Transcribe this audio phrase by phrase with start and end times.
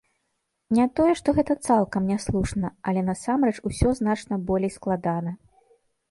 [0.77, 5.35] Не тое што гэта цалкам няслушна, але насамрэч усё значна болей складана.